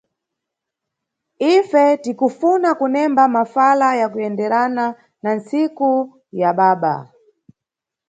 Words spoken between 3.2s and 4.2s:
mafala ya